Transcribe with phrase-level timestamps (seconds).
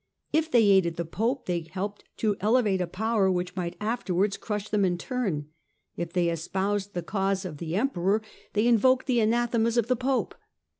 [0.33, 4.67] If they aided the Pope they helped to elevate a power which might afterwards crush
[4.67, 5.49] them in turn;
[5.95, 9.19] if they espoused the cause of the THE DEPOSED EMPEROR 247 Emperor they invoked the
[9.21, 10.33] anathemas of the Pope.